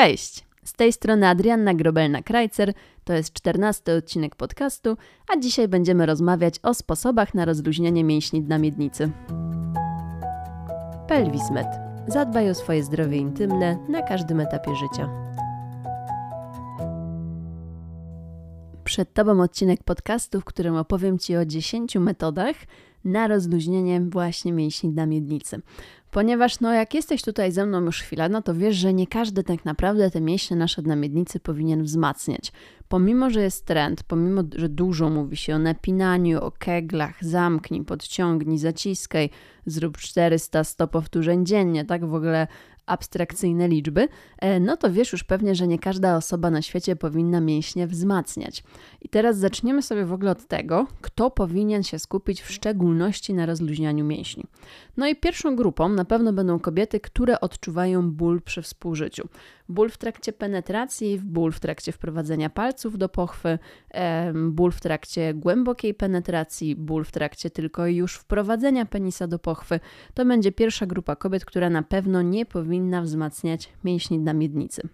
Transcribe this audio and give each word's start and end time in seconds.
Cześć! 0.00 0.46
Z 0.64 0.72
tej 0.72 0.92
strony 0.92 1.28
Adrianna 1.28 1.74
Grobelna-Krajcer, 1.74 2.72
to 3.04 3.12
jest 3.12 3.32
czternasty 3.32 3.92
odcinek 3.92 4.36
podcastu, 4.36 4.96
a 5.28 5.40
dzisiaj 5.40 5.68
będziemy 5.68 6.06
rozmawiać 6.06 6.54
o 6.62 6.74
sposobach 6.74 7.34
na 7.34 7.44
rozluźnienie 7.44 8.04
mięśni 8.04 8.42
dna 8.42 8.58
miednicy. 8.58 9.10
Pelwismet. 11.08 11.66
Zadbaj 12.06 12.50
o 12.50 12.54
swoje 12.54 12.82
zdrowie 12.82 13.16
intymne 13.16 13.78
na 13.88 14.02
każdym 14.02 14.40
etapie 14.40 14.74
życia. 14.74 15.08
Przed 18.84 19.14
Tobą 19.14 19.42
odcinek 19.42 19.84
podcastu, 19.84 20.40
w 20.40 20.44
którym 20.44 20.76
opowiem 20.76 21.18
Ci 21.18 21.36
o 21.36 21.44
10 21.44 21.96
metodach 21.96 22.56
na 23.04 23.28
rozluźnienie 23.28 24.00
właśnie 24.00 24.52
mięśni 24.52 24.90
dna 24.90 25.06
miednicy. 25.06 25.60
Ponieważ 26.10 26.60
no 26.60 26.72
jak 26.72 26.94
jesteś 26.94 27.22
tutaj 27.22 27.52
ze 27.52 27.66
mną 27.66 27.80
już 27.80 28.02
chwilę, 28.02 28.28
no 28.28 28.42
to 28.42 28.54
wiesz, 28.54 28.76
że 28.76 28.92
nie 28.94 29.06
każdy 29.06 29.44
tak 29.44 29.64
naprawdę 29.64 30.10
te 30.10 30.20
mięśnie 30.20 30.56
nasze 30.56 30.82
na 30.82 30.96
miednicy 30.96 31.40
powinien 31.40 31.82
wzmacniać. 31.82 32.52
Pomimo, 32.88 33.30
że 33.30 33.40
jest 33.40 33.66
trend, 33.66 34.02
pomimo, 34.02 34.42
że 34.56 34.68
dużo 34.68 35.10
mówi 35.10 35.36
się 35.36 35.54
o 35.54 35.58
napinaniu, 35.58 36.44
o 36.44 36.50
keglach, 36.50 37.24
zamknij, 37.24 37.84
podciągnij, 37.84 38.58
zaciskaj, 38.58 39.30
zrób 39.66 39.98
400 39.98 40.64
100 40.64 40.88
powtórzeń 40.88 41.46
dziennie, 41.46 41.84
tak 41.84 42.04
w 42.04 42.14
ogóle 42.14 42.46
abstrakcyjne 42.86 43.68
liczby, 43.68 44.08
e, 44.38 44.60
no 44.60 44.76
to 44.76 44.92
wiesz 44.92 45.12
już 45.12 45.24
pewnie, 45.24 45.54
że 45.54 45.66
nie 45.66 45.78
każda 45.78 46.16
osoba 46.16 46.50
na 46.50 46.62
świecie 46.62 46.96
powinna 46.96 47.40
mięśnie 47.40 47.86
wzmacniać. 47.86 48.64
I 49.00 49.08
teraz 49.08 49.38
zaczniemy 49.38 49.82
sobie 49.82 50.04
w 50.04 50.12
ogóle 50.12 50.30
od 50.30 50.46
tego, 50.46 50.86
kto 51.00 51.30
powinien 51.30 51.82
się 51.82 51.98
skupić 51.98 52.42
w 52.42 52.52
szczególności 52.52 53.34
na 53.34 53.46
rozluźnianiu 53.46 54.04
mięśni. 54.04 54.44
No 54.96 55.08
i 55.08 55.16
pierwszą 55.16 55.56
grupą 55.56 55.88
na 55.88 56.04
pewno 56.04 56.32
będą 56.32 56.58
kobiety, 56.58 57.00
które 57.00 57.40
odczuwają 57.40 58.10
ból 58.10 58.42
przy 58.42 58.62
współżyciu. 58.62 59.28
Ból 59.70 59.90
w 59.90 59.98
trakcie 59.98 60.32
penetracji, 60.32 61.18
ból 61.18 61.52
w 61.52 61.60
trakcie 61.60 61.92
wprowadzenia 61.92 62.50
palców 62.50 62.98
do 62.98 63.08
pochwy, 63.08 63.58
ból 64.34 64.72
w 64.72 64.80
trakcie 64.80 65.34
głębokiej 65.34 65.94
penetracji, 65.94 66.76
ból 66.76 67.04
w 67.04 67.12
trakcie 67.12 67.50
tylko 67.50 67.86
już 67.86 68.14
wprowadzenia 68.14 68.86
penisa 68.86 69.26
do 69.26 69.38
pochwy. 69.38 69.80
To 70.14 70.24
będzie 70.24 70.52
pierwsza 70.52 70.86
grupa 70.86 71.16
kobiet, 71.16 71.44
która 71.44 71.70
na 71.70 71.82
pewno 71.82 72.22
nie 72.22 72.46
powinna 72.46 73.02
wzmacniać 73.02 73.72
mięśni 73.84 74.18
na 74.18 74.32
miednicy. 74.32 74.88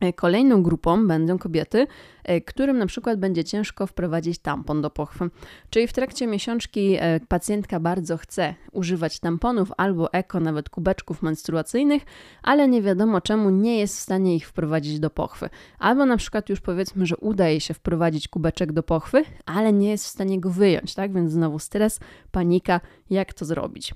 E, 0.00 0.12
kolejną 0.12 0.62
grupą 0.62 1.06
będą 1.06 1.38
kobiety, 1.38 1.86
e, 2.24 2.40
którym 2.40 2.78
na 2.78 2.86
przykład 2.86 3.18
będzie 3.18 3.44
ciężko 3.44 3.86
wprowadzić 3.86 4.38
tampon 4.38 4.82
do 4.82 4.90
pochwy. 4.90 5.30
Czyli 5.70 5.86
w 5.86 5.92
trakcie 5.92 6.26
miesiączki 6.26 6.96
e, 7.00 7.20
pacjentka 7.28 7.80
bardzo 7.80 8.16
chce 8.16 8.54
używać 8.72 9.20
tamponów 9.20 9.72
albo 9.76 10.12
eko, 10.12 10.40
nawet 10.40 10.70
kubeczków 10.70 11.22
menstruacyjnych, 11.22 12.02
ale 12.42 12.68
nie 12.68 12.82
wiadomo 12.82 13.20
czemu 13.20 13.50
nie 13.50 13.78
jest 13.78 13.96
w 13.96 14.00
stanie 14.00 14.36
ich 14.36 14.48
wprowadzić 14.48 15.00
do 15.00 15.10
pochwy. 15.10 15.48
Albo 15.78 16.06
na 16.06 16.16
przykład 16.16 16.48
już 16.48 16.60
powiedzmy, 16.60 17.06
że 17.06 17.16
udaje 17.16 17.60
się 17.60 17.74
wprowadzić 17.74 18.28
kubeczek 18.28 18.72
do 18.72 18.82
pochwy, 18.82 19.24
ale 19.46 19.72
nie 19.72 19.90
jest 19.90 20.04
w 20.04 20.08
stanie 20.08 20.40
go 20.40 20.50
wyjąć, 20.50 20.94
tak? 20.94 21.12
Więc 21.12 21.32
znowu 21.32 21.58
stres, 21.58 22.00
panika, 22.30 22.80
jak 23.10 23.34
to 23.34 23.44
zrobić. 23.44 23.94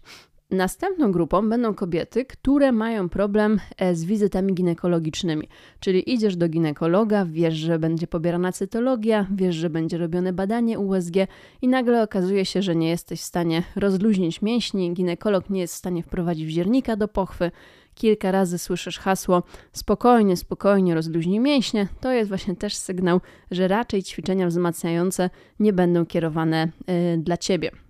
Następną 0.51 1.13
grupą 1.13 1.49
będą 1.49 1.75
kobiety, 1.75 2.25
które 2.25 2.73
mają 2.73 3.09
problem 3.09 3.61
e, 3.77 3.95
z 3.95 4.05
wizytami 4.05 4.55
ginekologicznymi. 4.55 5.49
Czyli 5.81 6.15
idziesz 6.15 6.37
do 6.37 6.49
ginekologa, 6.49 7.25
wiesz, 7.25 7.55
że 7.55 7.79
będzie 7.79 8.07
pobierana 8.07 8.53
cytologia, 8.53 9.27
wiesz, 9.35 9.55
że 9.55 9.71
będzie 9.71 9.99
robione 9.99 10.33
badanie 10.33 10.79
USG 10.79 11.15
i 11.63 11.69
nagle 11.69 12.03
okazuje 12.03 12.45
się, 12.45 12.63
że 12.63 12.77
nie 12.77 12.89
jesteś 12.89 13.21
w 13.21 13.25
stanie 13.25 13.63
rozluźnić 13.77 14.43
mięśni, 14.43 14.95
ginekolog 14.95 15.51
nie 15.51 15.61
jest 15.61 15.75
w 15.75 15.79
stanie 15.79 16.03
wprowadzić 16.03 16.47
wziernika 16.47 16.97
do 16.97 17.09
pochwy. 17.09 17.51
Kilka 17.95 18.33
razy 18.33 18.59
słyszysz 18.59 18.99
hasło 18.99 19.43
spokojnie, 19.73 20.37
spokojnie 20.37 20.95
rozluźnij 20.95 21.41
mięśnie. 21.41 21.89
To 22.01 22.13
jest 22.13 22.29
właśnie 22.29 22.57
też 22.57 22.77
sygnał, 22.77 23.21
że 23.51 23.69
raczej 23.69 24.03
ćwiczenia 24.03 24.47
wzmacniające 24.47 25.31
nie 25.61 25.73
będą 25.73 26.07
kierowane 26.07 26.69
y, 27.15 27.19
dla 27.19 27.37
ciebie. 27.37 27.88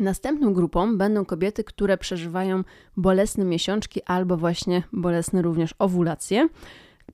Następną 0.00 0.54
grupą 0.54 0.98
będą 0.98 1.24
kobiety, 1.24 1.64
które 1.64 1.98
przeżywają 1.98 2.64
bolesne 2.96 3.44
miesiączki 3.44 4.02
albo 4.06 4.36
właśnie 4.36 4.82
bolesne 4.92 5.42
również 5.42 5.74
owulacje. 5.78 6.48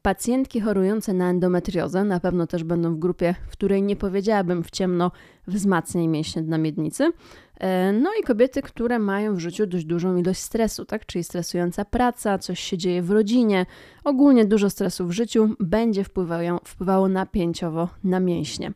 Pacjentki 0.03 0.61
chorujące 0.61 1.12
na 1.12 1.31
endometriozę 1.31 2.05
na 2.05 2.21
pewno 2.21 2.47
też 2.47 2.65
będą 2.65 2.95
w 2.95 2.99
grupie, 2.99 3.34
w 3.49 3.53
której 3.53 3.83
nie 3.83 3.97
powiedziałabym 3.97 4.65
w 4.65 4.71
ciemno 4.71 5.11
wzmacniaj 5.47 6.09
mięśnie 6.09 6.43
na 6.43 6.59
miednicy. 6.59 7.12
E, 7.61 7.93
no 7.93 8.11
i 8.21 8.23
kobiety, 8.23 8.62
które 8.62 8.99
mają 8.99 9.34
w 9.34 9.39
życiu 9.39 9.67
dość 9.67 9.84
dużą 9.84 10.17
ilość 10.17 10.41
stresu, 10.41 10.84
tak? 10.84 11.07
czyli 11.07 11.25
stresująca 11.25 11.84
praca, 11.84 12.39
coś 12.39 12.61
się 12.61 12.79
dzieje 12.79 13.03
w 13.03 13.11
rodzinie, 13.11 13.67
ogólnie 14.05 14.45
dużo 14.45 14.71
stresu 14.71 15.07
w 15.07 15.12
życiu 15.12 15.49
będzie 15.61 16.05
wpływało, 16.05 16.61
wpływało 16.65 17.09
napięciowo 17.09 17.89
na 18.05 18.21
mięśnie. 18.21 18.73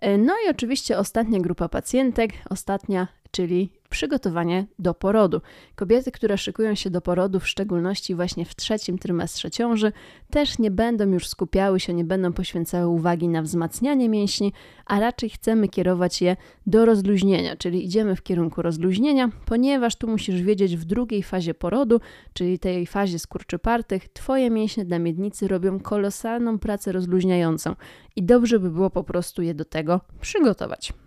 E, 0.00 0.18
no 0.18 0.34
i 0.46 0.50
oczywiście 0.50 0.98
ostatnia 0.98 1.40
grupa 1.40 1.68
pacjentek, 1.68 2.30
ostatnia 2.50 3.08
czyli 3.34 3.70
przygotowanie 3.94 4.66
do 4.78 4.94
porodu. 4.94 5.40
Kobiety, 5.74 6.12
które 6.12 6.38
szykują 6.38 6.74
się 6.74 6.90
do 6.90 7.00
porodu, 7.00 7.40
w 7.40 7.48
szczególności 7.48 8.14
właśnie 8.14 8.44
w 8.44 8.54
trzecim 8.54 8.98
trymestrze 8.98 9.50
ciąży, 9.50 9.92
też 10.30 10.58
nie 10.58 10.70
będą 10.70 11.08
już 11.08 11.28
skupiały 11.28 11.80
się, 11.80 11.94
nie 11.94 12.04
będą 12.04 12.32
poświęcały 12.32 12.86
uwagi 12.86 13.28
na 13.28 13.42
wzmacnianie 13.42 14.08
mięśni, 14.08 14.52
a 14.86 15.00
raczej 15.00 15.30
chcemy 15.30 15.68
kierować 15.68 16.22
je 16.22 16.36
do 16.66 16.84
rozluźnienia, 16.84 17.56
czyli 17.56 17.84
idziemy 17.84 18.16
w 18.16 18.22
kierunku 18.22 18.62
rozluźnienia, 18.62 19.30
ponieważ 19.46 19.96
tu 19.96 20.08
musisz 20.08 20.42
wiedzieć 20.42 20.76
w 20.76 20.84
drugiej 20.84 21.22
fazie 21.22 21.54
porodu, 21.54 22.00
czyli 22.32 22.58
tej 22.58 22.86
fazie 22.86 23.18
skurczypartych, 23.18 24.08
twoje 24.08 24.50
mięśnie 24.50 24.84
dla 24.84 24.98
miednicy 24.98 25.48
robią 25.48 25.80
kolosalną 25.80 26.58
pracę 26.58 26.92
rozluźniającą 26.92 27.74
i 28.16 28.22
dobrze 28.22 28.58
by 28.58 28.70
było 28.70 28.90
po 28.90 29.04
prostu 29.04 29.42
je 29.42 29.54
do 29.54 29.64
tego 29.64 30.00
przygotować. 30.20 31.03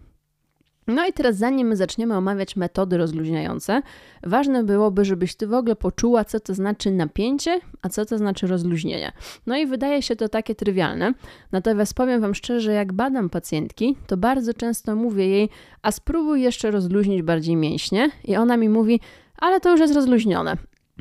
No 0.87 1.07
i 1.07 1.13
teraz, 1.13 1.35
zanim 1.35 1.67
my 1.67 1.75
zaczniemy 1.75 2.15
omawiać 2.15 2.55
metody 2.55 2.97
rozluźniające, 2.97 3.81
ważne 4.23 4.63
byłoby, 4.63 5.05
żebyś 5.05 5.35
ty 5.35 5.47
w 5.47 5.53
ogóle 5.53 5.75
poczuła, 5.75 6.25
co 6.25 6.39
to 6.39 6.53
znaczy 6.53 6.91
napięcie, 6.91 7.59
a 7.81 7.89
co 7.89 8.05
to 8.05 8.17
znaczy 8.17 8.47
rozluźnienie. 8.47 9.11
No 9.45 9.57
i 9.57 9.65
wydaje 9.65 10.01
się 10.01 10.15
to 10.15 10.29
takie 10.29 10.55
trywialne, 10.55 11.13
natomiast 11.51 11.93
powiem 11.93 12.21
Wam 12.21 12.35
szczerze, 12.35 12.73
jak 12.73 12.93
badam 12.93 13.29
pacjentki, 13.29 13.95
to 14.07 14.17
bardzo 14.17 14.53
często 14.53 14.95
mówię 14.95 15.27
jej, 15.27 15.49
a 15.81 15.91
spróbuj 15.91 16.41
jeszcze 16.41 16.71
rozluźnić 16.71 17.21
bardziej 17.21 17.55
mięśnie, 17.55 18.09
i 18.23 18.35
ona 18.35 18.57
mi 18.57 18.69
mówi, 18.69 18.99
ale 19.37 19.59
to 19.59 19.71
już 19.71 19.79
jest 19.79 19.95
rozluźnione 19.95 20.57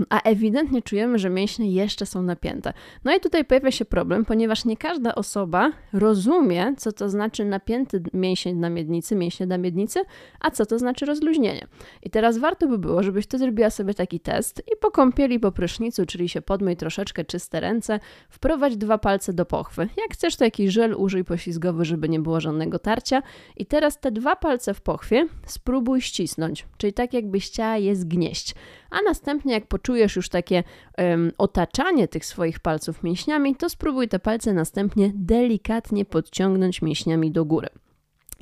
a 0.08 0.22
ewidentnie 0.22 0.82
czujemy, 0.82 1.18
że 1.18 1.30
mięśnie 1.30 1.72
jeszcze 1.72 2.06
są 2.06 2.22
napięte. 2.22 2.72
No 3.04 3.16
i 3.16 3.20
tutaj 3.20 3.44
pojawia 3.44 3.70
się 3.70 3.84
problem, 3.84 4.24
ponieważ 4.24 4.64
nie 4.64 4.76
każda 4.76 5.14
osoba 5.14 5.72
rozumie, 5.92 6.74
co 6.76 6.92
to 6.92 7.08
znaczy 7.08 7.44
napięty 7.44 8.02
mięsień 8.12 8.56
na 8.56 8.70
miednicy, 8.70 9.16
mięśnie 9.16 9.46
na 9.46 9.58
miednicy, 9.58 10.00
a 10.40 10.50
co 10.50 10.66
to 10.66 10.78
znaczy 10.78 11.06
rozluźnienie. 11.06 11.66
I 12.02 12.10
teraz 12.10 12.38
warto 12.38 12.68
by 12.68 12.78
było, 12.78 13.02
żebyś 13.02 13.26
ty 13.26 13.38
zrobiła 13.38 13.70
sobie 13.70 13.94
taki 13.94 14.20
test 14.20 14.62
i 14.72 14.76
po 14.80 14.90
kąpieli, 14.90 15.40
po 15.40 15.52
prysznicu, 15.52 16.06
czyli 16.06 16.28
się 16.28 16.42
podmyj 16.42 16.76
troszeczkę 16.76 17.24
czyste 17.24 17.60
ręce, 17.60 18.00
wprowadź 18.28 18.76
dwa 18.76 18.98
palce 18.98 19.32
do 19.32 19.46
pochwy. 19.46 19.88
Jak 19.96 20.12
chcesz, 20.12 20.36
to 20.36 20.44
jakiś 20.44 20.72
żel 20.72 20.94
użyj 20.98 21.24
poślizgowy, 21.24 21.84
żeby 21.84 22.08
nie 22.08 22.20
było 22.20 22.40
żadnego 22.40 22.78
tarcia. 22.78 23.22
I 23.56 23.66
teraz 23.66 24.00
te 24.00 24.10
dwa 24.10 24.36
palce 24.36 24.74
w 24.74 24.80
pochwie 24.80 25.26
spróbuj 25.46 26.00
ścisnąć, 26.00 26.66
czyli 26.76 26.92
tak 26.92 27.12
jakbyś 27.12 27.46
chciała 27.46 27.76
je 27.76 27.96
zgnieść 27.96 28.54
a 28.90 29.02
następnie 29.02 29.52
jak 29.52 29.66
poczujesz 29.66 30.16
już 30.16 30.28
takie 30.28 30.64
um, 30.98 31.32
otaczanie 31.38 32.08
tych 32.08 32.26
swoich 32.26 32.60
palców 32.60 33.02
mięśniami, 33.02 33.56
to 33.56 33.70
spróbuj 33.70 34.08
te 34.08 34.18
palce 34.18 34.52
następnie 34.52 35.12
delikatnie 35.14 36.04
podciągnąć 36.04 36.82
mięśniami 36.82 37.32
do 37.32 37.44
góry. 37.44 37.68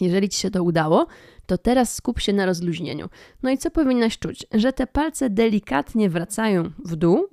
Jeżeli 0.00 0.28
ci 0.28 0.40
się 0.40 0.50
to 0.50 0.62
udało, 0.62 1.06
to 1.46 1.58
teraz 1.58 1.94
skup 1.94 2.20
się 2.20 2.32
na 2.32 2.46
rozluźnieniu. 2.46 3.08
No 3.42 3.50
i 3.50 3.58
co 3.58 3.70
powinnaś 3.70 4.18
czuć? 4.18 4.46
Że 4.54 4.72
te 4.72 4.86
palce 4.86 5.30
delikatnie 5.30 6.10
wracają 6.10 6.70
w 6.84 6.96
dół 6.96 7.28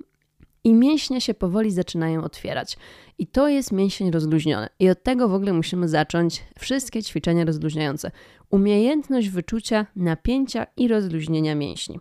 i 0.64 0.74
mięśnie 0.74 1.20
się 1.20 1.34
powoli 1.34 1.70
zaczynają 1.70 2.24
otwierać. 2.24 2.76
I 3.18 3.26
to 3.26 3.48
jest 3.48 3.72
mięsień 3.72 4.10
rozluźniony. 4.10 4.68
I 4.78 4.90
od 4.90 5.02
tego 5.02 5.28
w 5.28 5.34
ogóle 5.34 5.52
musimy 5.52 5.88
zacząć 5.88 6.44
wszystkie 6.58 7.02
ćwiczenia 7.02 7.44
rozluźniające. 7.44 8.10
Umiejętność 8.50 9.28
wyczucia 9.28 9.86
napięcia 9.96 10.66
i 10.76 10.88
rozluźnienia 10.88 11.54
mięśni. 11.54 12.00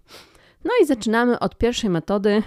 No 0.63 0.71
i 0.83 0.85
zaczynamy 0.85 1.39
od 1.39 1.57
pierwszej 1.57 1.89
metody, 1.89 2.43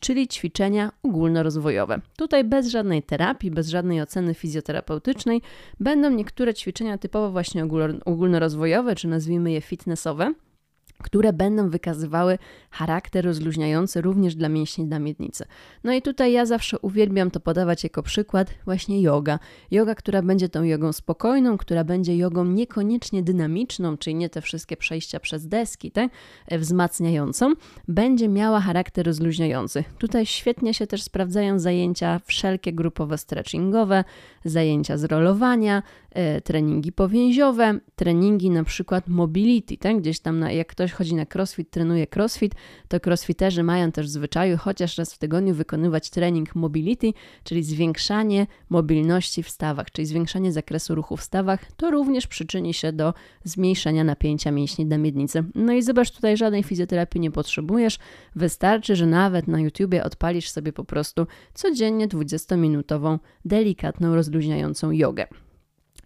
czyli 0.00 0.28
ćwiczenia 0.28 0.92
ogólnorozwojowe. 1.02 2.00
Tutaj 2.16 2.44
bez 2.44 2.68
żadnej 2.68 3.02
terapii, 3.02 3.50
bez 3.50 3.68
żadnej 3.68 4.02
oceny 4.02 4.34
fizjoterapeutycznej 4.34 5.42
będą 5.80 6.10
niektóre 6.10 6.54
ćwiczenia 6.54 6.98
typowo 6.98 7.30
właśnie 7.30 7.66
ogólnorozwojowe, 8.04 8.94
czy 8.94 9.08
nazwijmy 9.08 9.52
je 9.52 9.60
fitnessowe. 9.60 10.34
Które 11.06 11.32
będą 11.32 11.70
wykazywały 11.70 12.38
charakter 12.70 13.24
rozluźniający 13.24 14.00
również 14.00 14.34
dla 14.34 14.48
mięśni 14.48 14.86
dla 14.86 14.98
miednicy. 14.98 15.44
No 15.84 15.92
i 15.92 16.02
tutaj 16.02 16.32
ja 16.32 16.46
zawsze 16.46 16.78
uwielbiam 16.78 17.30
to 17.30 17.40
podawać 17.40 17.84
jako 17.84 18.02
przykład 18.02 18.54
właśnie 18.64 19.02
yoga. 19.02 19.38
Yoga, 19.70 19.94
która 19.94 20.22
będzie 20.22 20.48
tą 20.48 20.62
jogą 20.62 20.92
spokojną, 20.92 21.58
która 21.58 21.84
będzie 21.84 22.16
jogą 22.16 22.44
niekoniecznie 22.44 23.22
dynamiczną, 23.22 23.96
czyli 23.96 24.16
nie 24.16 24.28
te 24.28 24.40
wszystkie 24.40 24.76
przejścia 24.76 25.20
przez 25.20 25.48
deski, 25.48 25.92
e, 26.46 26.58
wzmacniającą, 26.58 27.52
będzie 27.88 28.28
miała 28.28 28.60
charakter 28.60 29.06
rozluźniający. 29.06 29.84
Tutaj 29.98 30.26
świetnie 30.26 30.74
się 30.74 30.86
też 30.86 31.02
sprawdzają 31.02 31.58
zajęcia 31.58 32.20
wszelkie 32.24 32.72
grupowe 32.72 33.18
stretchingowe, 33.18 34.04
zajęcia 34.44 34.96
z 34.96 35.04
rolowania, 35.04 35.82
treningi 36.44 36.92
powięziowe, 36.92 37.80
treningi 37.96 38.50
na 38.50 38.64
przykład 38.64 39.08
mobility, 39.08 39.76
tak? 39.76 40.00
gdzieś 40.00 40.20
tam 40.20 40.38
na, 40.38 40.52
jak 40.52 40.66
ktoś 40.68 40.92
chodzi 40.92 41.14
na 41.14 41.26
crossfit, 41.34 41.70
trenuje 41.70 42.06
crossfit, 42.16 42.52
to 42.88 42.96
crossfiterzy 43.06 43.62
mają 43.62 43.92
też 43.92 44.06
w 44.06 44.10
zwyczaju 44.10 44.56
chociaż 44.56 44.98
raz 44.98 45.14
w 45.14 45.18
tygodniu 45.18 45.54
wykonywać 45.54 46.10
trening 46.10 46.54
mobility, 46.54 47.12
czyli 47.44 47.62
zwiększanie 47.62 48.46
mobilności 48.68 49.42
w 49.42 49.50
stawach, 49.50 49.90
czyli 49.90 50.06
zwiększanie 50.06 50.52
zakresu 50.52 50.94
ruchu 50.94 51.16
w 51.16 51.22
stawach, 51.22 51.72
to 51.76 51.90
również 51.90 52.26
przyczyni 52.26 52.74
się 52.74 52.92
do 52.92 53.14
zmniejszenia 53.44 54.04
napięcia 54.04 54.50
mięśni 54.50 54.86
dla 54.86 54.98
miednicy. 54.98 55.44
No 55.54 55.72
i 55.72 55.82
zobacz, 55.82 56.10
tutaj 56.10 56.36
żadnej 56.36 56.62
fizjoterapii 56.62 57.20
nie 57.20 57.30
potrzebujesz, 57.30 57.98
wystarczy, 58.36 58.96
że 58.96 59.06
nawet 59.06 59.48
na 59.48 59.60
YouTubie 59.60 60.04
odpalisz 60.04 60.50
sobie 60.50 60.72
po 60.72 60.84
prostu 60.84 61.26
codziennie 61.54 62.08
20-minutową, 62.08 63.18
delikatną, 63.44 64.14
rozluźniającą 64.14 64.90
jogę. 64.90 65.26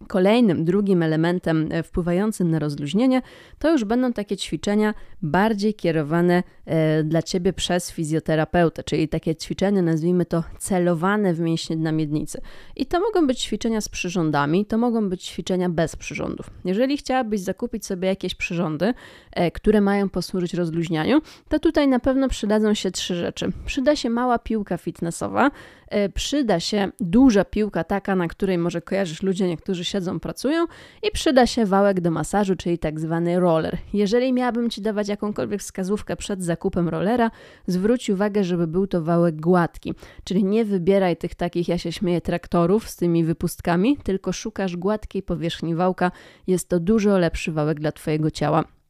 Kolejnym, 0.07 0.65
drugim 0.65 1.03
elementem 1.03 1.67
e, 1.71 1.83
wpływającym 1.83 2.51
na 2.51 2.59
rozluźnienie 2.59 3.21
to 3.59 3.71
już 3.71 3.83
będą 3.83 4.13
takie 4.13 4.37
ćwiczenia 4.37 4.93
bardziej 5.21 5.73
kierowane 5.73 6.43
e, 6.65 7.03
dla 7.03 7.21
Ciebie 7.21 7.53
przez 7.53 7.91
fizjoterapeutę, 7.91 8.83
czyli 8.83 9.07
takie 9.07 9.35
ćwiczenia, 9.35 9.81
nazwijmy 9.81 10.25
to 10.25 10.43
celowane 10.57 11.33
w 11.33 11.39
mięśnie 11.39 11.77
dna 11.77 11.91
miednicy. 11.91 12.41
I 12.75 12.85
to 12.85 12.99
mogą 12.99 13.27
być 13.27 13.41
ćwiczenia 13.41 13.81
z 13.81 13.89
przyrządami, 13.89 14.65
to 14.65 14.77
mogą 14.77 15.09
być 15.09 15.23
ćwiczenia 15.23 15.69
bez 15.69 15.95
przyrządów. 15.95 16.49
Jeżeli 16.65 16.97
chciałabyś 16.97 17.39
zakupić 17.39 17.85
sobie 17.85 18.07
jakieś 18.07 18.35
przyrządy, 18.35 18.93
e, 19.31 19.51
które 19.51 19.81
mają 19.81 20.09
posłużyć 20.09 20.53
rozluźnianiu, 20.53 21.21
to 21.49 21.59
tutaj 21.59 21.87
na 21.87 21.99
pewno 21.99 22.29
przydadzą 22.29 22.73
się 22.73 22.91
trzy 22.91 23.15
rzeczy. 23.15 23.51
Przyda 23.65 23.95
się 23.95 24.09
mała 24.09 24.39
piłka 24.39 24.77
fitnessowa, 24.77 25.51
przyda 26.13 26.59
się 26.59 26.91
duża 26.99 27.45
piłka, 27.45 27.83
taka, 27.83 28.15
na 28.15 28.27
której 28.27 28.57
może 28.57 28.81
kojarzysz 28.81 29.23
ludzie, 29.23 29.47
niektórzy 29.47 29.85
siedzą, 29.85 30.19
pracują 30.19 30.65
i 31.03 31.11
przyda 31.11 31.47
się 31.47 31.65
wałek 31.65 32.01
do 32.01 32.11
masażu, 32.11 32.55
czyli 32.55 32.79
tak 32.79 32.99
zwany 32.99 33.39
roller. 33.39 33.77
Jeżeli 33.93 34.33
miałabym 34.33 34.69
Ci 34.69 34.81
dawać 34.81 35.07
jakąkolwiek 35.07 35.61
wskazówkę 35.61 36.15
przed 36.15 36.43
zakupem 36.43 36.89
rollera, 36.89 37.31
zwróć 37.67 38.09
uwagę, 38.09 38.43
żeby 38.43 38.67
był 38.67 38.87
to 38.87 39.01
wałek 39.01 39.41
gładki, 39.41 39.93
czyli 40.23 40.43
nie 40.43 40.65
wybieraj 40.65 41.17
tych 41.17 41.35
takich, 41.35 41.67
ja 41.67 41.77
się 41.77 41.91
śmieję, 41.91 42.21
traktorów 42.21 42.89
z 42.89 42.95
tymi 42.95 43.23
wypustkami, 43.23 43.97
tylko 43.97 44.31
szukasz 44.31 44.77
gładkiej 44.77 45.23
powierzchni 45.23 45.75
wałka. 45.75 46.11
Jest 46.47 46.69
to 46.69 46.79
dużo 46.79 47.17
lepszy 47.17 47.51
wałek 47.51 47.79
dla 47.79 47.91
Twojego 47.91 48.31
ciała. 48.31 48.80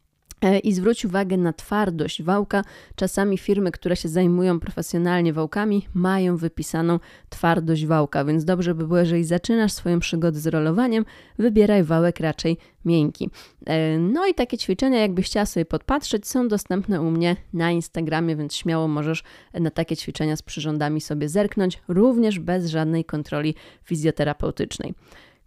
E, 0.41 0.59
I 0.59 0.73
zwróć 0.73 1.05
uwagę 1.05 1.37
na 1.37 1.53
twardość 1.53 2.23
wałka. 2.23 2.63
Czasami 2.95 3.37
firmy, 3.37 3.71
które 3.71 3.95
się 3.95 4.09
zajmują 4.09 4.59
profesjonalnie 4.59 5.33
wałkami, 5.33 5.87
mają 5.93 6.37
wypisaną 6.37 6.99
twardość 7.29 7.85
wałka, 7.85 8.25
więc 8.25 8.45
dobrze 8.45 8.75
by 8.75 8.87
było, 8.87 8.99
jeżeli 8.99 9.23
zaczynasz 9.23 9.71
swoją 9.71 9.99
przygodę 9.99 10.39
z 10.39 10.47
rolowaniem, 10.47 11.05
wybieraj 11.39 11.83
wałek 11.83 12.19
raczej 12.19 12.57
miękki. 12.85 13.29
E, 13.65 13.97
no 13.97 14.27
i 14.27 14.33
takie 14.33 14.57
ćwiczenia, 14.57 14.99
jakbyś 14.99 15.25
chciała 15.25 15.45
sobie 15.45 15.65
podpatrzeć, 15.65 16.27
są 16.27 16.47
dostępne 16.47 17.01
u 17.01 17.11
mnie 17.11 17.35
na 17.53 17.71
Instagramie, 17.71 18.35
więc 18.35 18.55
śmiało 18.55 18.87
możesz 18.87 19.23
na 19.53 19.71
takie 19.71 19.97
ćwiczenia 19.97 20.35
z 20.35 20.41
przyrządami 20.41 21.01
sobie 21.01 21.29
zerknąć, 21.29 21.81
również 21.87 22.39
bez 22.39 22.69
żadnej 22.69 23.05
kontroli 23.05 23.55
fizjoterapeutycznej. 23.83 24.93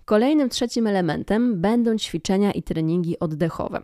Kolejnym 0.04 0.48
trzecim 0.48 0.86
elementem 0.86 1.60
będą 1.60 1.96
ćwiczenia 1.98 2.52
i 2.52 2.62
treningi 2.62 3.18
oddechowe. 3.18 3.82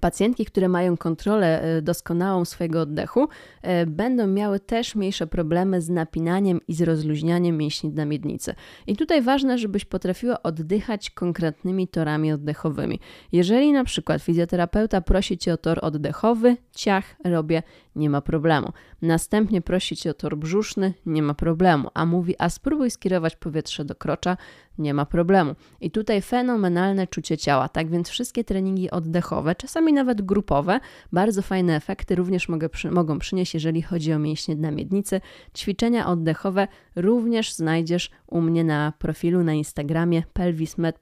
Pacjentki, 0.00 0.44
które 0.44 0.68
mają 0.68 0.96
kontrolę 0.96 1.62
e, 1.62 1.82
doskonałą 1.82 2.44
swojego 2.44 2.80
oddechu, 2.80 3.28
e, 3.62 3.86
będą 3.86 4.26
miały 4.26 4.60
też 4.60 4.94
mniejsze 4.94 5.26
problemy 5.26 5.80
z 5.80 5.88
napinaniem 5.88 6.60
i 6.68 6.74
z 6.74 6.82
rozluźnianiem 6.82 7.56
mięśni 7.56 7.90
dna 7.90 8.04
miednicy. 8.04 8.54
I 8.86 8.96
tutaj 8.96 9.22
ważne, 9.22 9.58
żebyś 9.58 9.84
potrafiła 9.84 10.42
oddychać 10.42 11.10
konkretnymi 11.10 11.88
torami 11.88 12.32
oddechowymi. 12.32 13.00
Jeżeli 13.32 13.72
na 13.72 13.84
przykład 13.84 14.22
fizjoterapeuta 14.22 15.00
prosi 15.00 15.38
cię 15.38 15.52
o 15.52 15.56
tor 15.56 15.78
oddechowy, 15.82 16.56
ciach, 16.74 17.16
robię, 17.24 17.62
nie 17.98 18.10
ma 18.10 18.20
problemu. 18.20 18.72
Następnie 19.02 19.60
prosi 19.60 19.96
cię 19.96 20.10
o 20.10 20.14
tor 20.14 20.36
brzuszny, 20.36 20.94
nie 21.06 21.22
ma 21.22 21.34
problemu. 21.34 21.88
A 21.94 22.06
mówi, 22.06 22.34
a 22.38 22.48
spróbuj 22.48 22.90
skierować 22.90 23.36
powietrze 23.36 23.84
do 23.84 23.94
krocza, 23.94 24.36
nie 24.78 24.94
ma 24.94 25.06
problemu. 25.06 25.54
I 25.80 25.90
tutaj 25.90 26.22
fenomenalne 26.22 27.06
czucie 27.06 27.38
ciała, 27.38 27.68
tak 27.68 27.90
więc 27.90 28.08
wszystkie 28.08 28.44
treningi 28.44 28.90
oddechowe, 28.90 29.54
czasami 29.54 29.92
nawet 29.92 30.22
grupowe, 30.22 30.80
bardzo 31.12 31.42
fajne 31.42 31.76
efekty 31.76 32.14
również 32.14 32.48
mogę, 32.48 32.68
mogą 32.90 33.18
przynieść, 33.18 33.54
jeżeli 33.54 33.82
chodzi 33.82 34.12
o 34.12 34.18
mięśnie 34.18 34.56
dna 34.56 34.70
miednicy. 34.70 35.20
Ćwiczenia 35.56 36.06
oddechowe 36.06 36.68
również 36.96 37.52
znajdziesz 37.52 38.10
u 38.26 38.40
mnie 38.40 38.64
na 38.64 38.92
profilu 38.98 39.44
na 39.44 39.52
Instagramie 39.52 40.22
pelvismed. 40.32 40.98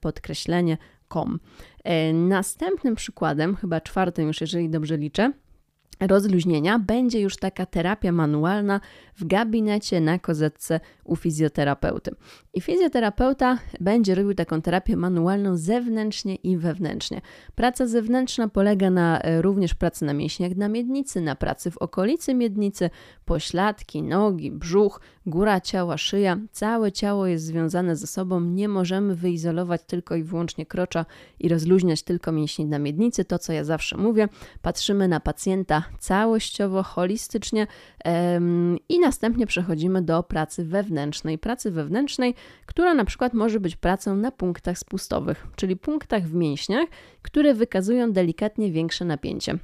E, 1.85 2.13
następnym 2.13 2.95
przykładem, 2.95 3.57
chyba 3.57 3.81
czwartym 3.81 4.27
już, 4.27 4.41
jeżeli 4.41 4.71
dobrze 4.71 4.97
liczę, 4.97 5.33
rozluźnienia 6.01 6.79
będzie 6.79 7.21
już 7.21 7.37
taka 7.37 7.67
terapia 7.67 8.13
manualna 8.13 8.81
w 9.17 9.25
gabinecie 9.27 10.01
na 10.01 10.19
kozetce 10.19 10.81
u 11.05 11.17
fizjoterapeuty. 11.17 12.11
I 12.55 12.61
fizjoterapeuta 12.61 13.59
będzie 13.81 14.15
robił 14.15 14.35
taką 14.35 14.63
terapię 14.63 14.97
manualną 14.97 15.57
zewnętrznie 15.57 16.35
i 16.35 16.57
wewnętrznie. 16.57 17.21
Praca 17.55 17.87
zewnętrzna 17.87 18.49
polega 18.49 18.91
na 18.91 19.21
e, 19.21 19.43
również 19.43 19.75
pracy 19.75 20.05
na 20.05 20.13
mięśniach 20.13 20.57
na 20.57 20.69
miednicy, 20.69 21.21
na 21.21 21.37
pracy 21.37 21.71
w 21.71 21.79
okolicy 21.79 22.35
miednicy, 22.35 22.91
pośladki, 23.25 24.03
nogi, 24.03 24.51
brzuch, 24.51 25.01
góra 25.27 25.61
ciała, 25.61 25.99
szyja. 25.99 26.39
Całe 26.53 26.93
ciało 26.93 27.27
jest 27.27 27.45
związane 27.45 27.97
ze 27.97 28.07
sobą. 28.07 28.41
Nie 28.41 28.69
możemy 28.69 29.15
wyizolować 29.15 29.81
tylko 29.87 30.17
i 30.17 30.23
wyłącznie 30.23 30.67
krocza 30.67 31.07
i 31.41 31.49
rozluźniać 31.49 32.03
tylko 32.03 32.33
mięśni 32.33 32.67
na 32.67 32.79
miednicy. 32.79 33.25
To, 33.25 33.39
co 33.39 33.53
ja 33.53 33.65
zawsze 33.65 33.97
mówię, 33.97 34.29
patrzymy 34.63 35.09
na 35.09 35.21
pacjenta 35.21 35.83
całościowo, 35.99 36.83
holistycznie 36.83 37.67
i 38.89 38.99
następnie 39.01 39.47
przechodzimy 39.47 40.03
do 40.03 40.23
pracy 40.23 40.65
wewnętrznej. 40.65 41.39
Pracy 41.39 41.71
wewnętrznej, 41.71 42.35
która 42.67 42.95
na 42.95 43.05
przykład 43.05 43.35
może 43.35 43.61
być 43.61 43.77
pracą 43.77 44.17
na 44.17 44.31
punktach 44.31 44.79
spustowych, 44.79 45.47
czyli 45.57 45.77
punktach 45.77 46.23
w 46.23 46.35
mięśniach, 46.35 46.89
które 47.23 47.55
wykazują 47.55 48.13
delikatnie 48.13 48.73
większe 48.73 49.05
napięcie. 49.05 49.59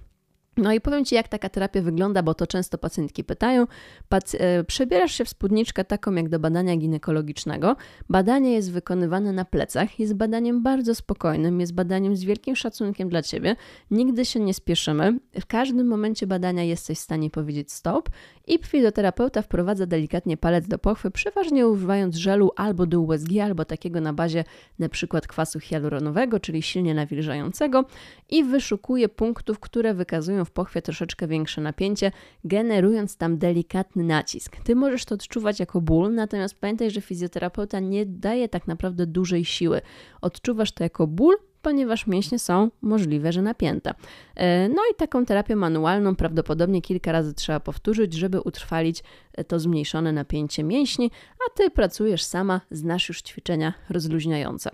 No 0.57 0.73
i 0.73 0.81
powiem 0.81 1.05
Ci, 1.05 1.15
jak 1.15 1.29
taka 1.29 1.49
terapia 1.49 1.83
wygląda, 1.83 2.23
bo 2.23 2.35
to 2.35 2.47
często 2.47 2.79
pacjentki 2.79 3.25
pytają. 3.25 3.67
Pac 4.09 4.35
e, 4.35 4.65
przebierasz 4.65 5.13
się 5.13 5.25
w 5.25 5.29
spódniczkę 5.29 5.85
taką 5.85 6.15
jak 6.15 6.29
do 6.29 6.39
badania 6.39 6.77
ginekologicznego. 6.77 7.77
Badanie 8.09 8.53
jest 8.53 8.73
wykonywane 8.73 9.33
na 9.33 9.45
plecach, 9.45 9.99
jest 9.99 10.15
badaniem 10.15 10.63
bardzo 10.63 10.95
spokojnym, 10.95 11.61
jest 11.61 11.75
badaniem 11.75 12.17
z 12.17 12.25
wielkim 12.25 12.57
szacunkiem 12.57 13.09
dla 13.09 13.23
Ciebie. 13.23 13.57
Nigdy 13.91 14.25
się 14.25 14.41
nie 14.41 14.55
spieszymy. 14.55 15.19
W 15.41 15.47
każdym 15.47 15.87
momencie 15.87 16.27
badania 16.27 16.63
jesteś 16.63 16.99
w 16.99 17.03
stanie 17.03 17.31
powiedzieć 17.31 17.73
stop 17.73 18.09
i 18.47 18.59
fizjoterapeuta 18.67 19.43
wprowadza 19.43 19.87
delikatnie 19.87 20.37
palec 20.37 20.69
do 20.69 20.79
pochwy, 20.79 21.11
przeważnie 21.11 21.69
używając 21.69 22.17
żelu 22.17 22.51
albo 22.57 22.87
do 22.87 23.01
USG, 23.01 23.29
albo 23.43 23.65
takiego 23.65 24.01
na 24.01 24.13
bazie 24.13 24.45
przykład 24.91 25.27
kwasu 25.27 25.61
hialuronowego, 25.61 26.41
czyli 26.41 26.63
silnie 26.63 26.95
nawilżającego 26.95 27.85
i 28.31 28.45
wyszukuje 28.45 29.09
punktów, 29.09 29.61
które 29.61 29.95
wykazują 29.95 30.42
w 30.45 30.51
pochwie 30.51 30.83
troszeczkę 30.83 31.27
większe 31.27 31.61
napięcie, 31.61 32.13
generując 32.45 33.17
tam 33.17 33.39
delikatny 33.39 34.05
nacisk. 34.05 34.57
Ty 34.65 34.75
możesz 34.77 35.05
to 35.05 35.15
odczuwać 35.15 35.61
jako 35.61 35.81
ból, 35.81 36.15
natomiast 36.15 36.61
pamiętaj, 36.61 36.91
że 36.91 37.01
fizjoterapeuta 37.01 37.81
nie 37.81 38.07
daje 38.07 38.49
tak 38.49 38.67
naprawdę 38.67 39.07
dużej 39.07 39.45
siły. 39.45 39.81
Odczuwasz 40.21 40.73
to 40.73 40.85
jako 40.85 41.07
ból, 41.07 41.37
ponieważ 41.63 42.07
mięśnie 42.07 42.39
są 42.39 42.71
możliwe, 42.83 43.33
że 43.33 43.43
napięte. 43.43 43.95
E, 44.35 44.69
no 44.69 44.83
i 44.93 44.95
taką 44.95 45.27
terapię 45.27 45.57
manualną 45.57 46.17
prawdopodobnie 46.17 46.83
kilka 46.83 47.13
razy 47.13 47.35
trzeba 47.35 47.61
powtórzyć, 47.61 48.15
żeby 48.15 48.41
utrwalić 48.41 49.03
e, 49.35 49.45
to 49.45 49.61
zmniejszone 49.61 50.13
napięcie 50.13 50.65
mięśni, 50.65 51.11
a 51.47 51.57
ty 51.57 51.71
pracujesz 51.71 52.23
sama, 52.23 52.61
znasz 52.71 53.09
już 53.09 53.23
ćwiczenia 53.23 53.75
rozluźniające. 53.91 54.71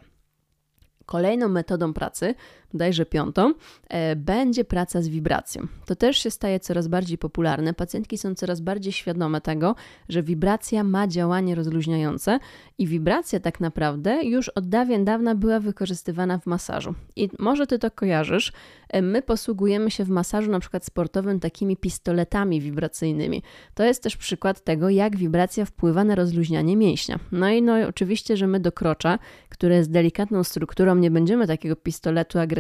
Kolejną 1.07 1.49
metodą 1.49 1.93
pracy 1.93 2.35
bodajże 2.73 3.07
piątą, 3.07 3.55
e, 3.89 4.17
będzie 4.17 4.65
praca 4.65 5.03
z 5.03 5.09
wibracją. 5.09 5.67
To 5.87 5.97
też 5.97 6.19
się 6.19 6.31
staje 6.31 6.61
coraz 6.61 6.89
bardziej 6.89 7.19
popularne. 7.19 7.75
Pacjentki 7.75 8.19
są 8.19 8.35
coraz 8.35 8.61
bardziej 8.61 8.93
świadome 8.93 9.41
tego, 9.41 9.75
że 10.09 10.23
wibracja 10.23 10.85
ma 10.85 11.09
działanie 11.09 11.55
rozluźniające 11.55 12.39
i 12.79 12.87
wibracja 12.87 13.41
tak 13.41 13.61
naprawdę 13.61 14.25
już 14.25 14.49
od 14.49 14.69
dawien 14.69 15.05
dawna 15.05 15.35
była 15.35 15.61
wykorzystywana 15.61 16.39
w 16.39 16.47
masażu. 16.47 16.95
I 17.17 17.29
może 17.39 17.67
ty 17.67 17.79
to 17.79 17.91
kojarzysz. 17.91 18.53
E, 18.89 19.03
my 19.03 19.23
posługujemy 19.23 19.91
się 19.91 20.05
w 20.05 20.09
masażu 20.09 20.51
na 20.51 20.61
przykład 20.61 20.85
sportowym 20.85 21.41
takimi 21.41 21.77
pistoletami 21.77 22.61
wibracyjnymi. 22.61 23.43
To 23.75 23.85
jest 23.85 24.03
też 24.03 24.17
przykład 24.17 24.65
tego, 24.65 24.91
jak 24.91 25.17
wibracja 25.17 25.65
wpływa 25.65 26.05
na 26.05 26.15
rozluźnianie 26.15 26.77
mięśnia. 26.77 27.19
No 27.33 27.49
i 27.49 27.63
no 27.63 27.75
oczywiście, 27.89 28.37
że 28.37 28.47
my 28.47 28.61
do 28.61 28.73
krocza, 28.73 29.19
które 29.49 29.77
jest 29.77 29.91
delikatną 29.91 30.45
strukturą, 30.45 30.95
nie 30.95 31.11
będziemy 31.11 31.47
takiego 31.47 31.77
pistoletu 31.77 32.39
agresywnego 32.39 32.58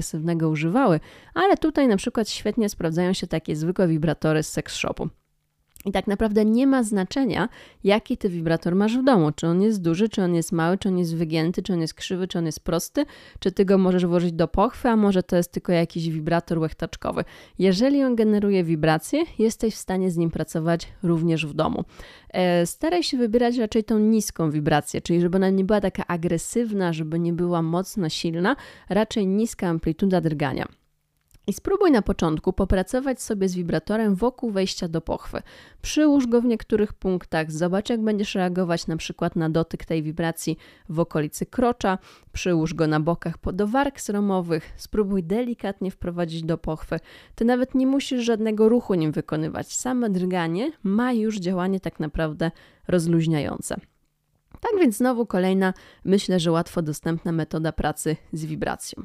używały, 0.48 1.00
ale 1.34 1.56
tutaj 1.56 1.88
na 1.88 1.96
przykład 1.96 2.30
świetnie 2.30 2.68
sprawdzają 2.68 3.12
się 3.12 3.26
takie 3.26 3.56
zwykłe 3.56 3.88
wibratory 3.88 4.42
z 4.42 4.48
seks 4.48 4.74
shopu. 4.74 5.08
I 5.84 5.92
tak 5.92 6.06
naprawdę 6.06 6.44
nie 6.44 6.66
ma 6.66 6.82
znaczenia, 6.82 7.48
jaki 7.84 8.16
ty 8.16 8.28
wibrator 8.28 8.74
masz 8.74 8.98
w 8.98 9.04
domu. 9.04 9.32
Czy 9.32 9.46
on 9.46 9.62
jest 9.62 9.82
duży, 9.82 10.08
czy 10.08 10.22
on 10.22 10.34
jest 10.34 10.52
mały, 10.52 10.78
czy 10.78 10.88
on 10.88 10.98
jest 10.98 11.16
wygięty, 11.16 11.62
czy 11.62 11.72
on 11.72 11.80
jest 11.80 11.94
krzywy, 11.94 12.28
czy 12.28 12.38
on 12.38 12.46
jest 12.46 12.60
prosty, 12.60 13.04
czy 13.38 13.52
ty 13.52 13.64
go 13.64 13.78
możesz 13.78 14.06
włożyć 14.06 14.32
do 14.32 14.48
pochwy, 14.48 14.88
a 14.88 14.96
może 14.96 15.22
to 15.22 15.36
jest 15.36 15.52
tylko 15.52 15.72
jakiś 15.72 16.10
wibrator 16.10 16.58
łechtaczkowy. 16.58 17.24
Jeżeli 17.58 18.04
on 18.04 18.16
generuje 18.16 18.64
wibracje, 18.64 19.24
jesteś 19.38 19.74
w 19.74 19.78
stanie 19.78 20.10
z 20.10 20.16
nim 20.16 20.30
pracować 20.30 20.88
również 21.02 21.46
w 21.46 21.54
domu. 21.54 21.84
E, 22.30 22.66
staraj 22.66 23.02
się 23.02 23.16
wybierać 23.16 23.56
raczej 23.56 23.84
tą 23.84 23.98
niską 23.98 24.50
wibrację, 24.50 25.00
czyli 25.00 25.20
żeby 25.20 25.36
ona 25.36 25.50
nie 25.50 25.64
była 25.64 25.80
taka 25.80 26.06
agresywna, 26.06 26.92
żeby 26.92 27.18
nie 27.18 27.32
była 27.32 27.62
mocno 27.62 28.08
silna, 28.08 28.56
raczej 28.88 29.26
niska 29.26 29.68
amplituda 29.68 30.20
drgania. 30.20 30.68
I 31.48 31.52
spróbuj 31.52 31.90
na 31.90 32.02
początku 32.02 32.52
popracować 32.52 33.22
sobie 33.22 33.48
z 33.48 33.54
wibratorem 33.54 34.14
wokół 34.14 34.50
wejścia 34.50 34.88
do 34.88 35.00
pochwy. 35.00 35.42
Przyłóż 35.82 36.26
go 36.26 36.40
w 36.40 36.44
niektórych 36.44 36.92
punktach, 36.92 37.52
zobacz 37.52 37.90
jak 37.90 38.02
będziesz 38.02 38.34
reagować 38.34 38.86
na 38.86 38.96
przykład 38.96 39.36
na 39.36 39.50
dotyk 39.50 39.84
tej 39.84 40.02
wibracji 40.02 40.58
w 40.88 41.00
okolicy 41.00 41.46
krocza, 41.46 41.98
przyłóż 42.32 42.74
go 42.74 42.86
na 42.86 43.00
bokach 43.00 43.34
do 43.52 43.66
warg 43.66 44.00
sromowych, 44.00 44.72
spróbuj 44.76 45.24
delikatnie 45.24 45.90
wprowadzić 45.90 46.42
do 46.42 46.58
pochwy. 46.58 47.00
Ty 47.34 47.44
nawet 47.44 47.74
nie 47.74 47.86
musisz 47.86 48.24
żadnego 48.24 48.68
ruchu 48.68 48.94
nim 48.94 49.12
wykonywać. 49.12 49.76
Same 49.76 50.10
drganie 50.10 50.72
ma 50.82 51.12
już 51.12 51.38
działanie 51.38 51.80
tak 51.80 52.00
naprawdę 52.00 52.50
rozluźniające. 52.88 53.76
Tak 54.60 54.80
więc 54.80 54.96
znowu 54.96 55.26
kolejna, 55.26 55.74
myślę, 56.04 56.40
że 56.40 56.52
łatwo 56.52 56.82
dostępna 56.82 57.32
metoda 57.32 57.72
pracy 57.72 58.16
z 58.32 58.44
wibracją. 58.44 59.02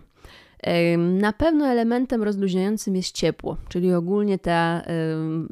Na 0.97 1.33
pewno 1.33 1.65
elementem 1.65 2.23
rozluźniającym 2.23 2.95
jest 2.95 3.15
ciepło, 3.15 3.57
czyli 3.69 3.93
ogólnie 3.93 4.39
te, 4.39 4.81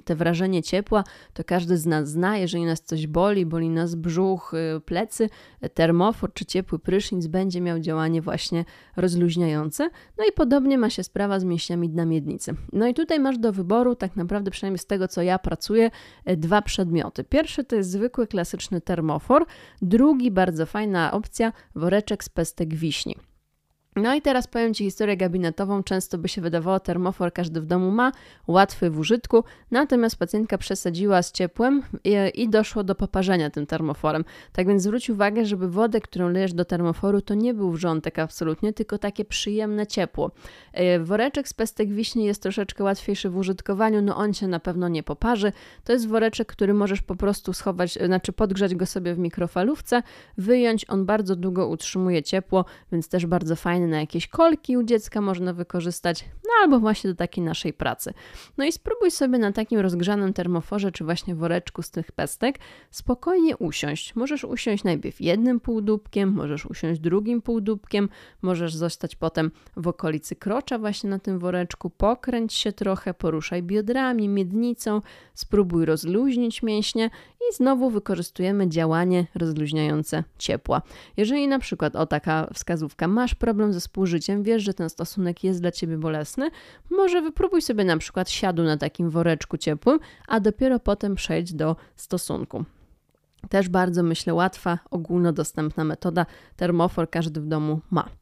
te 0.06 0.15
wrażenie 0.15 0.63
ciepła 0.63 1.03
to 1.34 1.44
każdy 1.44 1.77
z 1.77 1.86
nas 1.86 2.10
zna. 2.10 2.38
Jeżeli 2.38 2.65
nas 2.65 2.82
coś 2.82 3.08
boli, 3.08 3.46
boli 3.46 3.70
nas 3.70 3.96
brzuch, 3.96 4.53
y, 4.77 4.82
plecy, 4.82 5.30
termofor 5.74 6.34
czy 6.34 6.46
ciepły 6.46 6.80
prysznic 6.80 7.27
będzie 7.27 7.62
miał 7.62 7.80
działanie 7.80 8.22
właśnie 8.22 8.65
rozluźniające. 8.96 9.89
No 10.18 10.25
i 10.30 10.32
podobnie 10.32 10.77
ma 10.77 10.89
się 10.89 11.03
sprawa 11.03 11.39
z 11.39 11.44
mięśniami 11.44 11.89
dna 11.89 12.06
miednicy. 12.06 12.56
No 12.74 12.88
i 12.88 12.94
tutaj 12.94 13.20
masz 13.20 13.38
do 13.38 13.51
wyboru, 13.51 13.96
tak 13.96 14.15
naprawdę 14.15 14.51
przynajmniej 14.51 14.80
z 14.80 14.86
tego 14.86 15.08
co 15.08 15.22
ja 15.22 15.39
pracuję, 15.39 15.91
e, 16.25 16.38
dwa 16.38 16.62
przedmioty. 16.62 17.24
Pierwszy 17.24 17.63
to 17.63 17.75
jest 17.75 17.91
zwykły 17.91 18.27
klasyczny 18.27 18.82
termofor, 18.82 19.46
drugi 19.82 20.32
bardzo 20.32 20.65
fajna 20.65 21.12
opcja 21.12 21.53
woreczek 21.75 22.24
z 22.24 22.30
pestek 22.30 22.74
wiśni. 22.75 23.30
No 23.95 24.15
i 24.15 24.21
teraz 24.21 24.48
powiem 24.48 24.74
Ci 24.74 24.83
historię 24.83 25.17
gabinetową. 25.17 25.83
Często 25.83 26.17
by 26.17 26.27
się 26.27 26.41
wydawało, 26.41 26.79
termofor 26.79 27.33
każdy 27.33 27.62
w 27.62 27.65
domu 27.65 27.91
ma, 27.91 28.12
łatwy 28.48 28.89
w 28.89 29.00
użytku, 29.00 29.43
natomiast 29.71 30.15
pacjentka 30.15 30.57
przesadziła 30.57 31.21
z 31.21 31.31
ciepłem 31.31 31.83
i, 32.03 32.41
i, 32.41 32.50
doszło 32.50 32.83
do 32.83 32.95
poparzenia 32.95 33.50
tym 33.50 33.65
termoforem. 33.65 34.25
Tak 34.53 34.67
więc 34.67 34.83
zwróć 34.83 35.10
uwagę, 35.10 35.45
żeby 35.45 35.69
wodę, 35.69 36.01
którą 36.01 36.29
lejesz 36.29 36.53
do 36.53 36.65
termoforu, 36.65 37.21
to 37.21 37.33
nie 37.33 37.53
był 37.53 37.71
wrzątek 37.71 38.19
absolutnie, 38.19 38.74
tylko 38.74 38.98
takie 38.98 39.25
przyjemne 39.25 39.88
ciepło. 39.88 40.31
E, 40.74 41.00
woreczek 41.00 41.48
z 41.48 41.53
pestek 41.53 41.89
wiśni 41.89 42.25
jest 42.25 42.41
troszeczkę 42.41 42.83
łatwiejszy 42.83 43.29
w 43.29 43.38
użytkowaniu, 43.38 44.01
no 44.01 44.15
on 44.15 44.33
się 44.33 44.48
na 44.48 44.60
pewno 44.60 44.88
nie 44.88 45.03
poparzy. 45.03 45.51
To 45.83 45.93
jest 45.93 46.07
woreczek, 46.07 46.48
który 46.48 46.74
możesz 46.74 47.01
po 47.01 47.15
prostu 47.15 47.53
schować, 47.53 47.93
znaczy 48.05 48.33
podgrzać 48.33 48.75
go 48.75 48.86
sobie 48.86 49.13
w 49.13 49.19
mikrofalówce, 49.19 50.03
wyjąć, 50.38 50.86
on 50.89 51.05
bardzo 51.05 51.36
długo 51.36 51.67
utrzymuje 51.67 52.24
ciepło, 52.24 52.65
więc 52.91 53.10
też 53.10 53.25
bardzo 53.25 53.55
fajny 53.55 53.80
na 53.88 54.00
jakieś 54.00 54.27
kolki 54.27 54.77
u 54.77 54.83
dziecka 54.83 55.21
można 55.21 55.53
wykorzystać, 55.53 56.25
no 56.51 56.63
albo 56.63 56.79
właśnie 56.79 57.10
do 57.10 57.15
takiej 57.15 57.43
naszej 57.43 57.74
pracy. 57.74 58.13
No 58.58 58.65
i 58.65 58.72
spróbuj 58.72 59.12
sobie 59.12 59.38
na 59.38 59.51
takim 59.51 59.79
rozgrzanym 59.79 60.34
termoforze, 60.34 60.91
czy 60.91 61.03
właśnie 61.03 61.36
woreczku 61.36 61.81
z 61.81 61.91
tych 61.91 62.12
pestek 62.12 62.60
spokojnie 62.91 63.58
usiąść. 63.58 64.15
Możesz 64.15 64.43
usiąść 64.43 64.84
najpierw 64.84 65.22
jednym 65.22 65.60
półdubkiem, 65.60 66.34
możesz 66.34 66.65
usiąść 66.65 67.01
drugim 67.01 67.41
półdubkiem, 67.41 68.10
możesz 68.41 68.75
zostać 68.75 69.15
potem 69.15 69.51
w 69.77 69.88
okolicy 69.88 70.36
krocza 70.36 70.77
właśnie 70.79 71.10
na 71.10 71.20
tym 71.20 71.39
woreczku, 71.39 71.89
pokręć 71.89 72.53
się 72.53 72.72
trochę, 72.72 73.13
poruszaj 73.13 73.63
biodrami, 73.63 74.29
miednicą, 74.29 75.01
spróbuj 75.34 75.86
rozluźnić 75.86 76.63
mięśnie 76.63 77.10
i 77.50 77.55
znowu 77.55 77.89
wykorzystujemy 77.89 78.70
działanie 78.70 79.27
rozluźniające 79.36 80.24
ciepła. 80.38 80.81
Jeżeli 81.17 81.48
na 81.48 81.60
przykład, 81.60 81.96
o 81.96 82.05
taka 82.05 82.48
wskazówka, 82.53 83.08
masz 83.08 83.36
problem 83.36 83.74
ze 83.74 83.79
współżyciem, 83.79 84.43
wiesz, 84.43 84.63
że 84.63 84.74
ten 84.74 84.89
stosunek 84.89 85.43
jest 85.43 85.62
dla 85.62 85.72
ciebie 85.72 85.98
bolesny, 85.98 86.40
może 86.89 87.21
wypróbuj 87.21 87.62
sobie 87.62 87.83
na 87.83 87.98
przykład 87.98 88.29
siadu 88.29 88.63
na 88.63 88.77
takim 88.77 89.10
woreczku 89.10 89.57
ciepłym, 89.57 90.00
a 90.27 90.39
dopiero 90.39 90.79
potem 90.79 91.15
przejdź 91.15 91.53
do 91.53 91.75
stosunku. 91.95 92.65
Też 93.50 93.69
bardzo 93.69 94.03
myślę 94.03 94.33
łatwa, 94.33 94.79
ogólnodostępna 94.91 95.83
metoda. 95.83 96.25
Termofor 96.55 97.10
każdy 97.10 97.41
w 97.41 97.48
domu 97.48 97.79
ma. 97.91 98.20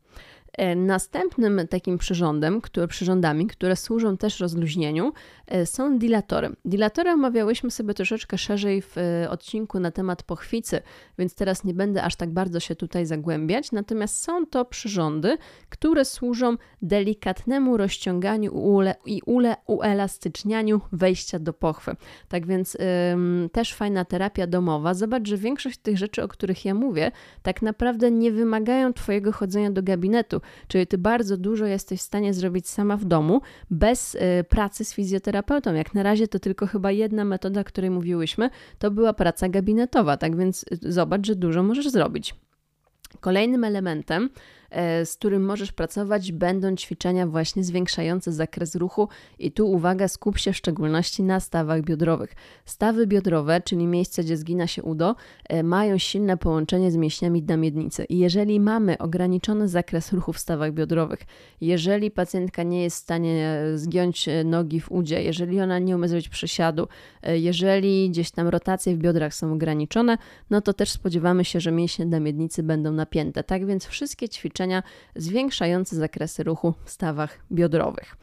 E, 0.59 0.75
następnym 0.75 1.67
takim 1.69 1.97
przyrządem, 1.97 2.61
które, 2.61 2.87
przyrządami, 2.87 3.47
które 3.47 3.75
służą 3.75 4.17
też 4.17 4.39
rozluźnieniu, 4.39 5.13
e, 5.47 5.65
są 5.65 5.99
dilatory. 5.99 6.55
Dilatory 6.65 7.11
omawiałyśmy 7.11 7.71
sobie 7.71 7.93
troszeczkę 7.93 8.37
szerzej 8.37 8.81
w 8.81 8.97
e, 8.97 9.29
odcinku 9.29 9.79
na 9.79 9.91
temat 9.91 10.23
pochwicy, 10.23 10.81
więc 11.17 11.35
teraz 11.35 11.63
nie 11.63 11.73
będę 11.73 12.03
aż 12.03 12.15
tak 12.15 12.29
bardzo 12.29 12.59
się 12.59 12.75
tutaj 12.75 13.05
zagłębiać. 13.05 13.71
Natomiast 13.71 14.23
są 14.23 14.45
to 14.45 14.65
przyrządy, 14.65 15.37
które 15.69 16.05
służą 16.05 16.55
delikatnemu 16.81 17.77
rozciąganiu 17.77 18.57
ule, 18.57 18.95
i 19.05 19.21
ule, 19.25 19.55
uelastycznianiu 19.67 20.81
wejścia 20.91 21.39
do 21.39 21.53
pochwy. 21.53 21.95
Tak 22.27 22.47
więc 22.47 22.77
ym, 23.13 23.49
też 23.51 23.73
fajna 23.73 24.05
terapia 24.05 24.47
domowa. 24.47 24.93
Zobacz, 24.93 25.27
że 25.27 25.37
większość 25.37 25.77
tych 25.77 25.97
rzeczy, 25.97 26.23
o 26.23 26.27
których 26.27 26.65
ja 26.65 26.73
mówię, 26.73 27.11
tak 27.43 27.61
naprawdę 27.61 28.11
nie 28.11 28.31
wymagają 28.31 28.93
Twojego 28.93 29.31
chodzenia 29.31 29.71
do 29.71 29.83
gabinetu 29.83 30.41
czyli 30.67 30.87
ty 30.87 30.97
bardzo 30.97 31.37
dużo 31.37 31.65
jesteś 31.65 31.99
w 31.99 32.03
stanie 32.03 32.33
zrobić 32.33 32.69
sama 32.69 32.97
w 32.97 33.05
domu 33.05 33.41
bez 33.69 34.15
y, 34.15 34.19
pracy 34.49 34.85
z 34.85 34.93
fizjoterapeutą. 34.93 35.73
Jak 35.73 35.93
na 35.93 36.03
razie 36.03 36.27
to 36.27 36.39
tylko 36.39 36.67
chyba 36.67 36.91
jedna 36.91 37.25
metoda, 37.25 37.61
o 37.61 37.63
której 37.63 37.89
mówiłyśmy, 37.89 38.49
to 38.79 38.91
była 38.91 39.13
praca 39.13 39.49
gabinetowa, 39.49 40.17
tak 40.17 40.37
więc 40.37 40.63
y, 40.63 40.91
zobacz, 40.93 41.27
że 41.27 41.35
dużo 41.35 41.63
możesz 41.63 41.89
zrobić. 41.89 42.35
Kolejnym 43.19 43.63
elementem 43.63 44.29
z 45.05 45.15
którym 45.15 45.45
możesz 45.45 45.71
pracować, 45.71 46.31
będą 46.31 46.75
ćwiczenia 46.75 47.27
właśnie 47.27 47.63
zwiększające 47.63 48.31
zakres 48.31 48.75
ruchu 48.75 49.09
i 49.39 49.51
tu 49.51 49.71
uwaga, 49.71 50.07
skup 50.07 50.37
się 50.37 50.53
w 50.53 50.57
szczególności 50.57 51.23
na 51.23 51.39
stawach 51.39 51.81
biodrowych. 51.81 52.35
Stawy 52.65 53.07
biodrowe, 53.07 53.61
czyli 53.61 53.87
miejsce, 53.87 54.23
gdzie 54.23 54.37
zgina 54.37 54.67
się 54.67 54.83
udo, 54.83 55.15
e, 55.49 55.63
mają 55.63 55.97
silne 55.97 56.37
połączenie 56.37 56.91
z 56.91 56.95
mięśniami 56.95 57.43
dna 57.43 57.57
miednicy 57.57 58.05
i 58.05 58.17
jeżeli 58.17 58.59
mamy 58.59 58.97
ograniczony 58.97 59.67
zakres 59.67 60.13
ruchu 60.13 60.33
w 60.33 60.39
stawach 60.39 60.73
biodrowych, 60.73 61.19
jeżeli 61.61 62.11
pacjentka 62.11 62.63
nie 62.63 62.83
jest 62.83 62.97
w 62.97 62.99
stanie 62.99 63.45
e, 63.45 63.77
zgiąć 63.77 64.29
nogi 64.45 64.81
w 64.81 64.91
udzie, 64.91 65.23
jeżeli 65.23 65.61
ona 65.61 65.79
nie 65.79 65.95
umie 65.95 66.07
zrobić 66.07 66.29
przysiadu, 66.29 66.87
jeżeli 67.23 68.09
gdzieś 68.09 68.31
tam 68.31 68.47
rotacje 68.47 68.95
w 68.95 68.97
biodrach 68.97 69.33
są 69.33 69.53
ograniczone, 69.53 70.17
no 70.49 70.61
to 70.61 70.73
też 70.73 70.89
spodziewamy 70.91 71.45
się, 71.45 71.59
że 71.59 71.71
mięśnie 71.71 72.05
dna 72.05 72.19
miednicy 72.19 72.63
będą 72.63 72.91
napięte. 72.91 73.43
Tak 73.43 73.65
więc 73.65 73.85
wszystkie 73.85 74.29
ćwiczenia 74.29 74.58
zwiększające 75.15 75.95
zakresy 75.95 76.43
ruchu 76.43 76.73
w 76.85 76.89
stawach 76.89 77.39
biodrowych. 77.51 78.15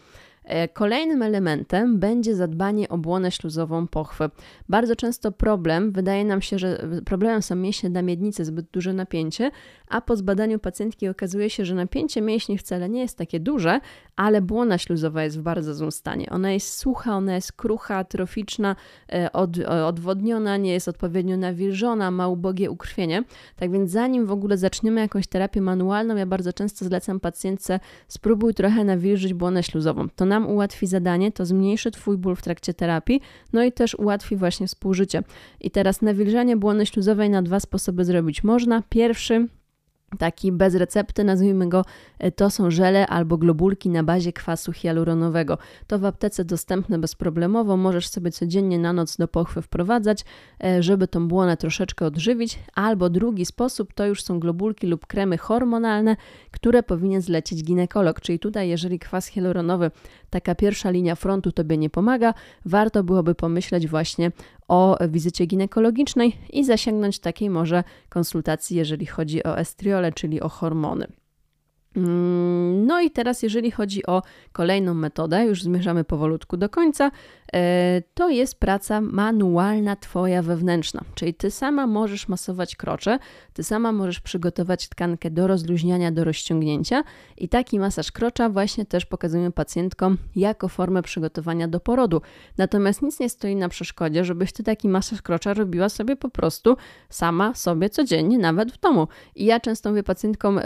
E, 0.47 0.69
kolejnym 0.69 1.23
elementem 1.23 1.99
będzie 1.99 2.35
zadbanie 2.35 2.89
o 2.89 2.99
błonę 2.99 3.31
śluzową 3.31 3.87
pochwy. 3.87 4.31
Bardzo 4.69 4.97
często 4.97 5.33
problem, 5.33 5.93
wydaje 5.93 6.25
nam 6.25 6.43
się, 6.43 6.59
że 6.59 6.89
problemem 7.05 7.43
są 7.43 7.57
mięśnie 7.57 7.91
na 7.91 8.03
miednicy, 8.03 8.45
zbyt 8.45 8.67
duże 8.73 8.93
napięcie, 8.93 9.51
a 9.89 10.01
po 10.01 10.17
zbadaniu 10.17 10.59
pacjentki 10.59 11.09
okazuje 11.09 11.51
się, 11.51 11.65
że 11.65 11.75
napięcie 11.75 12.21
mięśni 12.23 12.59
wcale 12.59 12.89
nie 12.89 13.01
jest 13.01 13.19
takie 13.19 13.41
duże, 13.41 13.81
ale 14.17 14.43
błona 14.43 14.79
śluzowa 14.79 15.25
jest 15.25 15.39
w 15.39 15.43
bardzo 15.43 15.75
złym 15.75 15.93
stanie. 15.93 16.31
Ona 16.31 16.53
jest 16.53 16.79
sucha, 16.79 17.17
ona 17.17 17.35
jest 17.35 17.53
krucha, 17.53 17.97
atroficzna, 17.97 18.77
e, 19.13 19.33
od, 19.33 19.59
odwodniona, 19.85 20.57
nie 20.57 20.73
jest 20.73 20.89
odpowiednio 20.89 21.37
nawilżona, 21.37 22.11
ma 22.11 22.29
ubogie 22.29 22.71
ukrwienie. 22.71 23.25
Tak 23.57 23.71
więc 23.71 23.91
zanim 23.91 24.27
w 24.27 24.33
ogóle 24.33 24.59
zaczniemy 24.59 25.01
jakąś 25.01 25.27
terapię 25.27 25.61
manualną, 25.61 26.17
ja 26.17 26.27
bardzo 26.27 26.53
często 26.53 26.85
zlecam 26.85 27.21
pacjentce 27.21 27.81
spróbuj 28.09 28.55
trochę 28.55 28.85
nawilżyć 28.85 29.35
błonę 29.35 29.63
śluzową. 29.63 30.09
To 30.17 30.25
nam 30.41 30.51
ułatwi 30.51 30.87
zadanie, 30.87 31.33
to 31.33 31.47
zmniejszy 31.47 31.91
Twój 31.91 32.17
ból 32.17 32.37
w 32.37 32.43
trakcie 32.43 32.75
terapii, 32.75 33.21
no 33.53 33.65
i 33.65 33.73
też 33.73 33.95
ułatwi 33.95 34.37
właśnie 34.37 34.67
współżycie. 34.67 35.23
I 35.61 35.71
teraz 35.71 36.03
nawilżanie 36.03 36.57
błony 36.57 36.87
śluzowej 36.87 37.31
na 37.31 37.43
dwa 37.43 37.61
sposoby 37.61 38.05
zrobić 38.05 38.45
można. 38.45 38.83
Pierwszy 38.89 39.47
taki 40.19 40.53
bez 40.53 40.75
recepty, 40.75 41.25
nazwijmy 41.25 41.69
go, 41.69 41.85
e, 42.19 42.31
to 42.31 42.51
są 42.51 42.71
żele 42.71 43.07
albo 43.07 43.39
globulki 43.39 43.91
na 43.91 44.03
bazie 44.03 44.33
kwasu 44.33 44.73
hialuronowego. 44.73 45.59
To 45.87 45.99
w 45.99 46.05
aptece 46.05 46.45
dostępne 46.45 46.99
bezproblemowo, 46.99 47.77
możesz 47.77 48.09
sobie 48.09 48.31
codziennie 48.31 48.79
na 48.79 48.93
noc 48.93 49.17
do 49.17 49.29
pochwy 49.29 49.63
wprowadzać, 49.63 50.25
e, 50.65 50.83
żeby 50.83 51.09
tą 51.09 51.29
błonę 51.29 51.57
troszeczkę 51.57 52.07
odżywić, 52.07 52.59
albo 52.75 53.11
drugi 53.11 53.47
sposób 53.47 53.93
to 53.93 54.07
już 54.07 54.23
są 54.23 54.41
globulki 54.41 54.87
lub 54.87 55.07
kremy 55.07 55.39
hormonalne, 55.39 56.17
które 56.51 56.83
powinien 56.83 57.21
zlecić 57.21 57.65
ginekolog, 57.65 58.21
czyli 58.21 58.39
tutaj 58.39 58.69
jeżeli 58.69 58.99
kwas 58.99 59.27
hialuronowy, 59.27 59.91
taka 60.31 60.55
pierwsza 60.55 60.91
linia 60.91 61.15
frontu 61.15 61.53
tobie 61.53 61.79
nie 61.79 61.91
pomaga, 61.91 62.35
warto 62.65 63.05
byłoby 63.05 63.35
pomyśleć 63.35 63.89
właśnie 63.89 64.33
o 64.69 64.99
wizycie 65.09 65.47
ginekologicznej 65.47 66.37
i 66.51 66.65
zasięgnąć 66.65 67.19
takiej 67.19 67.51
może 67.51 67.85
konsultacji, 68.09 68.77
jeżeli 68.77 69.07
chodzi 69.07 69.45
o 69.45 69.59
estriole, 69.59 70.13
czyli 70.13 70.41
o 70.41 70.49
hormony. 70.49 71.07
Mm, 71.97 72.87
no 72.87 73.01
i 73.01 73.11
teraz, 73.11 73.43
jeżeli 73.43 73.71
chodzi 73.71 74.07
o 74.07 74.23
kolejną 74.53 74.95
metodę, 74.95 75.45
już 75.45 75.63
zmierzamy 75.63 76.05
powolutku 76.05 76.57
do 76.57 76.69
końca, 76.69 77.11
e, 77.53 78.03
to 78.15 78.29
jest 78.29 78.61
praca 78.61 79.01
manualna 79.01 79.97
Twoja 79.97 80.43
wewnętrzna. 80.43 81.01
Czyli 81.15 81.35
Ty 81.35 81.51
sama 81.51 81.87
możesz 81.87 82.29
masować 82.29 82.77
krocze, 82.77 83.19
Ty 83.53 83.65
sama 83.65 83.93
możesz 83.93 84.21
przygotować 84.21 84.89
tkankę 84.89 85.31
do 85.31 85.47
rozluźniania, 85.47 86.13
do 86.13 86.25
rozciągnięcia 86.25 87.05
i 87.37 87.49
taki 87.49 87.79
masaż 87.79 88.13
krocza 88.13 88.49
właśnie 88.49 88.87
też 88.87 89.07
pokazujemy 89.07 89.53
pacjentkom 89.53 90.19
jako 90.37 90.69
formę 90.69 91.03
przygotowania 91.03 91.69
do 91.69 91.81
porodu. 91.81 92.21
Natomiast 92.59 93.03
nic 93.03 93.21
nie 93.21 93.29
stoi 93.29 93.57
na 93.57 93.69
przeszkodzie, 93.69 94.25
żebyś 94.25 94.53
Ty 94.53 94.63
taki 94.63 94.89
masaż 94.89 95.23
krocza 95.23 95.55
robiła 95.55 95.89
sobie 95.89 96.17
po 96.17 96.29
prostu 96.29 96.77
sama 97.09 97.55
sobie 97.55 97.91
codziennie, 97.91 98.39
nawet 98.39 98.73
w 98.73 98.81
domu. 98.81 99.09
I 99.35 99.45
ja 99.45 99.61
często 99.61 99.91
mówię 99.91 100.03
pacjentkom 100.03 100.59
e, 100.59 100.63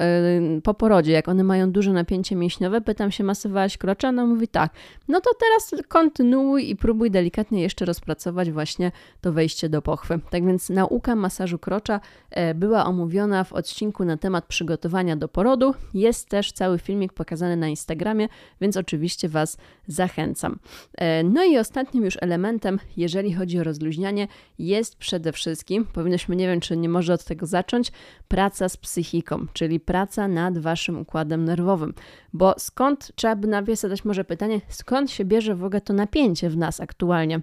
po 0.62 0.74
porodzie, 0.74 1.19
jak 1.20 1.28
one 1.28 1.44
mają 1.44 1.72
duże 1.72 1.92
napięcie 1.92 2.36
mięśniowe, 2.36 2.80
pytam 2.80 3.10
się, 3.10 3.24
masowałaś 3.24 3.76
krocze? 3.76 4.08
Ona 4.08 4.26
mówi 4.26 4.48
tak. 4.48 4.72
No 5.08 5.20
to 5.20 5.30
teraz 5.40 5.84
kontynuuj 5.88 6.70
i 6.70 6.76
próbuj 6.76 7.10
delikatnie 7.10 7.62
jeszcze 7.62 7.84
rozpracować 7.84 8.50
właśnie 8.50 8.92
to 9.20 9.32
wejście 9.32 9.68
do 9.68 9.82
pochwy. 9.82 10.20
Tak 10.30 10.46
więc 10.46 10.70
nauka 10.70 11.16
masażu 11.16 11.58
krocza 11.58 12.00
e, 12.30 12.54
była 12.54 12.84
omówiona 12.84 13.44
w 13.44 13.52
odcinku 13.52 14.04
na 14.04 14.16
temat 14.16 14.46
przygotowania 14.46 15.16
do 15.16 15.28
porodu. 15.28 15.74
Jest 15.94 16.28
też 16.28 16.52
cały 16.52 16.78
filmik 16.78 17.12
pokazany 17.12 17.56
na 17.56 17.68
Instagramie, 17.68 18.28
więc 18.60 18.76
oczywiście 18.76 19.28
Was 19.28 19.56
zachęcam. 19.86 20.58
E, 20.98 21.24
no 21.24 21.44
i 21.44 21.58
ostatnim 21.58 22.04
już 22.04 22.18
elementem, 22.20 22.78
jeżeli 22.96 23.34
chodzi 23.34 23.60
o 23.60 23.64
rozluźnianie, 23.64 24.28
jest 24.58 24.96
przede 24.96 25.32
wszystkim, 25.32 25.84
powinnośmy, 25.84 26.36
nie 26.36 26.46
wiem, 26.46 26.60
czy 26.60 26.76
nie 26.76 26.88
może 26.88 27.14
od 27.14 27.24
tego 27.24 27.46
zacząć, 27.46 27.92
praca 28.28 28.68
z 28.68 28.76
psychiką, 28.76 29.46
czyli 29.52 29.80
praca 29.80 30.28
nad 30.28 30.58
Waszym 30.58 30.98
układem 30.98 31.09
nerwowym. 31.44 31.94
Bo 32.32 32.54
skąd, 32.58 33.12
trzeba 33.14 33.36
by 33.36 33.48
napisać 33.48 34.04
może 34.04 34.24
pytanie, 34.24 34.60
skąd 34.68 35.10
się 35.10 35.24
bierze 35.24 35.54
w 35.54 35.64
ogóle 35.64 35.80
to 35.80 35.92
napięcie 35.92 36.50
w 36.50 36.56
nas 36.56 36.80
aktualnie? 36.80 37.40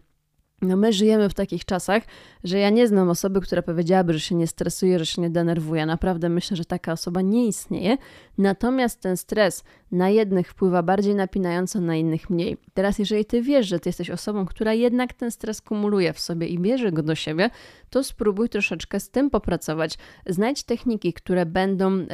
No 0.61 0.77
my 0.77 0.93
żyjemy 0.93 1.29
w 1.29 1.33
takich 1.33 1.65
czasach, 1.65 2.03
że 2.43 2.59
ja 2.59 2.69
nie 2.69 2.87
znam 2.87 3.09
osoby, 3.09 3.41
która 3.41 3.61
powiedziałaby, 3.61 4.13
że 4.13 4.19
się 4.19 4.35
nie 4.35 4.47
stresuje, 4.47 4.99
że 4.99 5.05
się 5.05 5.21
nie 5.21 5.29
denerwuje. 5.29 5.85
Naprawdę 5.85 6.29
myślę, 6.29 6.57
że 6.57 6.65
taka 6.65 6.91
osoba 6.91 7.21
nie 7.21 7.47
istnieje. 7.47 7.97
Natomiast 8.37 9.01
ten 9.01 9.17
stres 9.17 9.63
na 9.91 10.09
jednych 10.09 10.49
wpływa 10.49 10.83
bardziej 10.83 11.15
napinająco, 11.15 11.81
na 11.81 11.95
innych 11.95 12.29
mniej. 12.29 12.57
Teraz, 12.73 12.99
jeżeli 12.99 13.25
ty 13.25 13.41
wiesz, 13.41 13.67
że 13.67 13.79
ty 13.79 13.89
jesteś 13.89 14.09
osobą, 14.09 14.45
która 14.45 14.73
jednak 14.73 15.13
ten 15.13 15.31
stres 15.31 15.61
kumuluje 15.61 16.13
w 16.13 16.19
sobie 16.19 16.47
i 16.47 16.59
bierze 16.59 16.91
go 16.91 17.03
do 17.03 17.15
siebie, 17.15 17.49
to 17.89 18.03
spróbuj 18.03 18.49
troszeczkę 18.49 18.99
z 18.99 19.09
tym 19.09 19.29
popracować. 19.29 19.97
Znajdź 20.25 20.63
techniki, 20.63 21.13
które 21.13 21.45
będą 21.45 22.05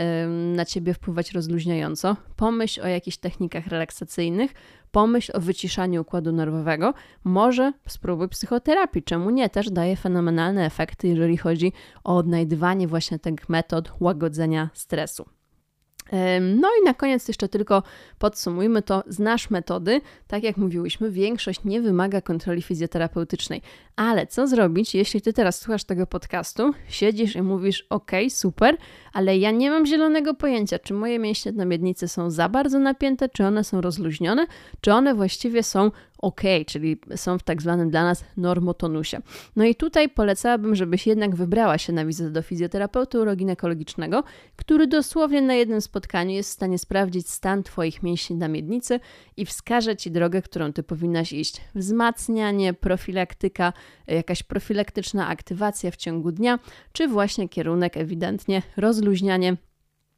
na 0.56 0.66
ciebie 0.66 0.94
wpływać 0.94 1.32
rozluźniająco. 1.32 2.18
Pomyśl 2.36 2.82
o 2.82 2.88
jakichś 2.88 3.18
technikach 3.18 3.68
relaksacyjnych, 3.68 4.52
pomyśl 4.94 5.32
o 5.36 5.40
wyciszaniu 5.40 6.02
układu 6.02 6.32
nerwowego. 6.32 6.94
Może 7.24 7.74
spróbuj 7.88 8.30
psychoterapii, 8.30 9.04
czemu 9.04 9.30
nie? 9.30 9.50
Też 9.50 9.72
daje 9.72 9.96
fenomenalne 9.96 10.66
efekty, 10.66 11.08
jeżeli 11.08 11.38
chodzi 11.38 11.74
o 12.04 12.18
odnajdywanie 12.18 12.88
właśnie 12.88 13.20
tych 13.20 13.50
metod 13.50 13.92
łagodzenia 14.00 14.70
stresu. 14.74 15.26
No 16.42 16.70
i 16.82 16.86
na 16.86 16.94
koniec 16.94 17.28
jeszcze 17.28 17.50
tylko 17.50 17.84
podsumujmy 18.20 18.82
to, 18.82 19.04
znasz 19.08 19.50
metody, 19.50 20.02
tak 20.28 20.44
jak 20.44 20.58
mówiłyśmy, 20.58 21.12
większość 21.12 21.64
nie 21.64 21.82
wymaga 21.82 22.22
kontroli 22.22 22.62
fizjoterapeutycznej. 22.62 23.62
Ale 23.96 24.28
co 24.28 24.48
zrobić, 24.48 24.96
jeśli 24.96 25.22
ty 25.22 25.34
teraz 25.34 25.60
słuchasz 25.60 25.84
tego 25.84 26.08
podcastu, 26.08 26.72
siedzisz 26.90 27.36
i 27.36 27.42
mówisz, 27.42 27.86
ok, 27.90 28.12
super, 28.30 28.78
ale 29.14 29.38
ja 29.38 29.52
nie 29.52 29.72
mam 29.72 29.86
zielonego 29.86 30.34
pojęcia, 30.34 30.80
czy 30.80 30.94
moje 30.94 31.20
mięśnie 31.20 31.52
na 31.52 31.66
miednicy 31.66 32.08
są 32.08 32.32
za 32.32 32.50
bardzo 32.50 32.80
napięte, 32.80 33.30
czy 33.30 33.46
one 33.46 33.64
są 33.64 33.82
rozluźnione, 33.82 34.46
czy 34.82 34.94
one 34.94 35.16
właściwie 35.16 35.64
są 35.64 35.92
ok, 36.24 36.42
czyli 36.68 36.98
są 37.16 37.38
w 37.38 37.44
tak 37.44 37.62
zwanym 37.62 37.90
dla 37.90 38.04
nas 38.04 38.24
normotonusie. 38.38 39.20
No 39.56 39.66
i 39.66 39.76
tutaj 39.76 40.10
polecałabym, 40.10 40.76
żebyś 40.76 41.08
jednak 41.08 41.36
wybrała 41.36 41.78
się 41.78 41.94
na 41.94 42.06
wizytę 42.06 42.32
do 42.32 42.42
fizjoterapeuty 42.42 43.20
uroginekologicznego, 43.20 44.24
który 44.56 44.88
dosłownie 44.88 45.42
na 45.42 45.54
jednym 45.54 45.82
spotkaniu 45.82 46.32
jest 46.32 46.50
w 46.50 46.54
stanie 46.54 46.80
sprawdzić 46.80 47.30
stan 47.30 47.64
Twoich 47.64 48.04
mięśni 48.04 48.36
na 48.36 48.48
miednicy 48.48 49.00
i 49.38 49.46
wskaże 49.46 49.96
Ci 49.96 50.12
drogę, 50.12 50.42
którą 50.42 50.74
Ty 50.74 50.84
powinnaś 50.84 51.34
iść. 51.34 51.62
Wzmacnianie, 51.76 52.74
profilaktyka, 52.74 53.74
jakaś 54.08 54.44
profilaktyczna 54.44 55.28
aktywacja 55.28 55.92
w 55.92 55.96
ciągu 55.96 56.32
dnia, 56.32 56.60
czy 56.92 57.08
właśnie 57.08 57.50
kierunek 57.50 57.98
ewidentnie 57.98 58.62
rozluźnianie 58.78 59.58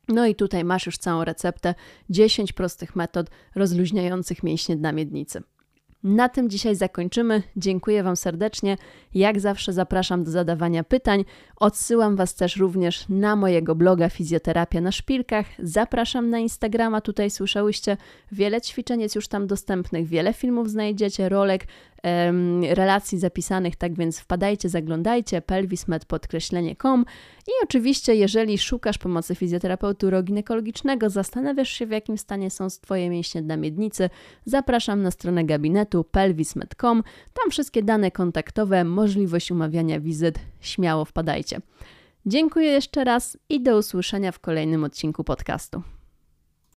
no 0.08 0.25
i 0.25 0.36
tutaj 0.36 0.63
masz 0.63 0.86
już 0.86 0.97
całą 0.97 1.23
receptę 1.23 1.75
10 2.10 2.54
prostych 2.54 2.95
metod 2.95 3.30
rozluźniających 3.56 4.43
mięśnie 4.43 4.75
dna 4.75 4.91
miednicy. 4.91 5.43
Na 6.06 6.30
tym 6.30 6.50
dzisiaj 6.50 6.76
zakończymy. 6.76 7.44
Dziękuję 7.58 8.04
Wam 8.04 8.15
serdecznie. 8.15 8.78
Jak 9.13 9.39
zawsze 9.39 9.74
zapraszam 9.74 10.24
do 10.24 10.32
zadawania 10.32 10.84
pytań. 10.84 11.26
Odsyłam 11.58 12.15
Was 12.15 12.36
też 12.36 12.58
również 12.58 13.06
na 13.10 13.36
mojego 13.36 13.76
bloga 13.76 14.10
Fizjoterapia 14.10 14.82
na 14.82 14.91
Szpilkach. 14.91 15.46
Zapraszam 15.60 16.30
na 16.30 16.39
Instagrama. 16.39 17.02
Tutaj 17.02 17.30
słyszałyście, 17.30 17.98
wiele 18.32 18.62
ćwiczeń 18.62 19.02
jest 19.02 19.15
już 19.15 19.28
tam 19.28 19.48
dostępnych, 19.48 20.08
wiele 20.08 20.34
filmów 20.34 20.70
znajdziecie, 20.70 21.30
rolek, 21.30 21.68
relacji 22.74 23.20
zapisanych, 23.20 23.76
tak 23.76 23.94
więc 23.94 24.20
wpadajcie, 24.20 24.70
zaglądajcie, 24.70 25.41
pelvismed.com 25.41 27.06
i 27.48 27.52
oczywiście, 27.63 28.15
jeżeli 28.15 28.58
szukasz 28.58 28.98
pomocy 28.98 29.36
fizjoterapeuty 29.36 30.08
uroginekologicznego, 30.08 31.10
zastanawiasz 31.10 31.70
się, 31.70 31.86
w 31.86 31.91
jakim 31.91 32.18
stanie 32.18 32.50
są 32.50 32.68
Twoje 32.82 33.10
mięśnie 33.10 33.41
na 33.41 33.58
miednicy, 33.58 34.10
zapraszam 34.46 35.02
na 35.02 35.12
stronę 35.12 35.46
gabinetu 35.46 35.95
pelvismed.com, 36.04 37.04
tam 37.34 37.52
wszystkie 37.52 37.84
dane 37.84 38.12
kontaktowe, 38.12 38.84
możliwość 38.84 39.52
umawiania 39.52 40.00
wizyt, 40.00 40.40
śmiało 40.62 41.06
wpadajcie. 41.06 41.62
Dziękuję 42.26 42.68
jeszcze 42.72 43.04
raz 43.04 43.38
i 43.50 43.64
do 43.64 43.78
usłyszenia 43.78 44.32
w 44.32 44.40
kolejnym 44.40 44.84
odcinku 44.84 45.24
podcastu. 45.24 45.84